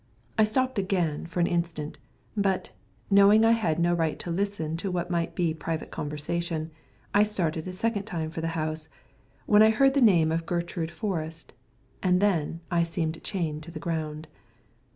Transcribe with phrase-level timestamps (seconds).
[0.35, 1.99] I stopped again for an instant;
[2.35, 2.71] but,
[3.11, 6.71] knowing I had no right to listen to what might be private conversation,
[7.13, 8.89] I started a second time for the house,
[9.45, 11.53] when I heard the name of Gertrude Forrest,
[12.01, 14.27] and then I seemed chained to the ground.